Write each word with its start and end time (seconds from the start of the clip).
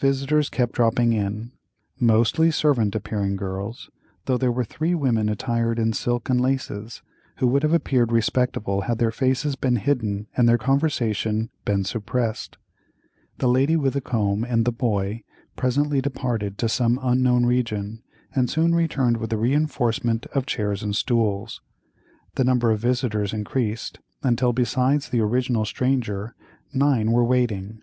Visitors 0.00 0.48
kept 0.48 0.72
dropping 0.72 1.12
in, 1.12 1.52
mostly 2.00 2.50
servant 2.50 2.96
appearing 2.96 3.36
girls, 3.36 3.88
though 4.24 4.36
there 4.36 4.50
were 4.50 4.64
three 4.64 4.96
women 4.96 5.28
attired 5.28 5.78
in 5.78 5.92
silk 5.92 6.28
and 6.28 6.40
laces, 6.40 7.02
who 7.36 7.46
would 7.46 7.62
have 7.62 7.72
appeared 7.72 8.10
respectable 8.10 8.80
had 8.80 8.98
their 8.98 9.12
faces 9.12 9.54
been 9.54 9.76
hidden 9.76 10.26
and 10.36 10.48
their 10.48 10.58
conversation 10.58 11.50
been 11.64 11.84
suppressed. 11.84 12.58
The 13.38 13.46
lady 13.46 13.76
with 13.76 13.92
the 13.92 14.00
comb 14.00 14.42
and 14.42 14.64
the 14.64 14.72
boy 14.72 15.22
presently 15.54 16.00
departed 16.00 16.58
to 16.58 16.68
some 16.68 16.98
unknown 17.00 17.46
region, 17.46 18.02
and 18.34 18.50
soon 18.50 18.74
returned 18.74 19.18
with 19.18 19.32
a 19.32 19.38
reinforcement 19.38 20.26
of 20.34 20.46
chairs 20.46 20.82
and 20.82 20.96
stools. 20.96 21.60
The 22.34 22.42
number 22.42 22.72
of 22.72 22.80
visitors 22.80 23.32
increased, 23.32 24.00
until, 24.24 24.52
besides 24.52 25.10
the 25.10 25.20
original 25.20 25.64
stranger, 25.64 26.34
nine 26.72 27.12
were 27.12 27.24
waiting. 27.24 27.82